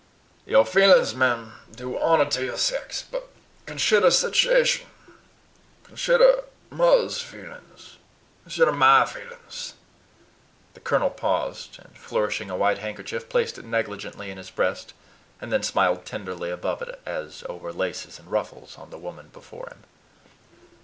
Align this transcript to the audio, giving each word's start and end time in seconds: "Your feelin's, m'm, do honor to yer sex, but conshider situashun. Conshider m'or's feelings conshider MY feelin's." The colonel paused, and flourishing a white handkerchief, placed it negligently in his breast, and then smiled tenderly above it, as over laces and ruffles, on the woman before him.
"Your 0.47 0.65
feelin's, 0.65 1.13
m'm, 1.13 1.53
do 1.75 1.95
honor 1.99 2.25
to 2.25 2.43
yer 2.43 2.57
sex, 2.57 3.05
but 3.11 3.29
conshider 3.67 4.07
situashun. 4.09 4.87
Conshider 5.83 6.45
m'or's 6.71 7.21
feelings 7.21 7.99
conshider 8.43 8.71
MY 8.75 9.05
feelin's." 9.05 9.75
The 10.73 10.79
colonel 10.79 11.11
paused, 11.11 11.77
and 11.77 11.95
flourishing 11.95 12.49
a 12.49 12.57
white 12.57 12.79
handkerchief, 12.79 13.29
placed 13.29 13.59
it 13.59 13.65
negligently 13.65 14.31
in 14.31 14.39
his 14.39 14.49
breast, 14.49 14.93
and 15.39 15.53
then 15.53 15.61
smiled 15.61 16.03
tenderly 16.03 16.49
above 16.49 16.81
it, 16.81 16.99
as 17.05 17.43
over 17.47 17.71
laces 17.71 18.17
and 18.17 18.31
ruffles, 18.31 18.79
on 18.79 18.89
the 18.89 18.97
woman 18.97 19.27
before 19.27 19.67
him. 19.67 19.83